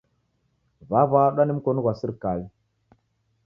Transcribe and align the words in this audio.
W'aw'adwa 0.89 1.43
ni 1.45 1.53
mkonu 1.57 1.79
ghwa 1.83 1.93
sirikali 1.99 2.45